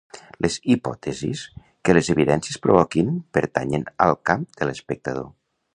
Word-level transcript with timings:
Les 0.43 0.53
hipòtesis 0.75 1.43
que 1.89 1.95
les 1.97 2.09
evidències 2.15 2.59
provoquin 2.65 3.13
pertanyen 3.39 3.87
al 4.07 4.21
camp 4.31 4.49
de 4.61 4.71
l'espectador. 4.71 5.33